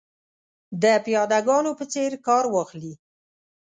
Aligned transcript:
د 0.81 0.83
پیاده 1.05 1.39
ګانو 1.47 1.71
په 1.79 1.85
څېر 1.93 2.11
کار 2.27 2.43
واخلي. 2.49 2.93